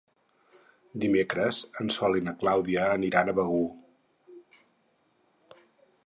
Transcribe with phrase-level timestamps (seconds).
[1.01, 5.59] Dimecres en Sol i na Clàudia aniran a Begur.